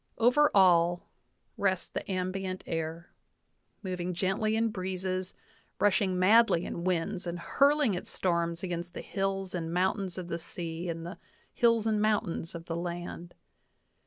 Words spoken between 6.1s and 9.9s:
madly in winds, and hurling its storms against the hills and